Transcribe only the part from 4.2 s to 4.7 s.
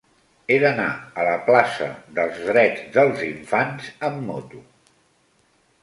moto.